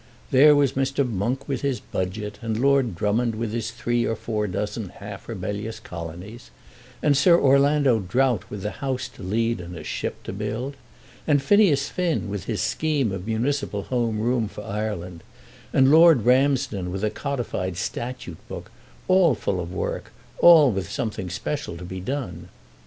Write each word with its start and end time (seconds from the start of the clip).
There 0.31 0.55
was 0.55 0.71
Mr. 0.73 1.07
Monk 1.07 1.47
with 1.47 1.61
his 1.61 1.79
budget, 1.79 2.39
and 2.41 2.59
Lord 2.59 2.95
Drummond 2.95 3.35
with 3.35 3.53
his 3.53 3.69
three 3.69 4.03
or 4.03 4.15
four 4.15 4.47
dozen 4.47 4.89
half 4.89 5.29
rebellious 5.29 5.79
colonies, 5.79 6.49
and 7.03 7.15
Sir 7.15 7.39
Orlando 7.39 7.99
Drought 7.99 8.49
with 8.49 8.63
the 8.63 8.71
House 8.71 9.07
to 9.09 9.21
lead 9.21 9.61
and 9.61 9.77
a 9.77 9.83
ship 9.83 10.23
to 10.23 10.33
build, 10.33 10.75
and 11.27 11.39
Phineas 11.39 11.89
Finn 11.89 12.29
with 12.29 12.45
his 12.45 12.63
scheme 12.63 13.11
of 13.11 13.27
municipal 13.27 13.83
Home 13.83 14.19
Rule 14.19 14.47
for 14.47 14.63
Ireland, 14.63 15.21
and 15.71 15.91
Lord 15.91 16.25
Ramsden 16.25 16.91
with 16.91 17.03
a 17.03 17.11
codified 17.11 17.77
Statute 17.77 18.39
Book, 18.47 18.71
all 19.07 19.35
full 19.35 19.59
of 19.59 19.71
work, 19.71 20.11
all 20.39 20.71
with 20.71 20.89
something 20.91 21.29
special 21.29 21.77
to 21.77 21.85
be 21.85 21.99
done. 22.01 22.49